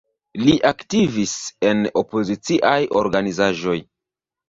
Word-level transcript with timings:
Li 0.45 0.55
aktivis 0.69 1.35
en 1.73 1.85
opoziciaj 2.03 2.75
organizaĵoj. 3.07 3.81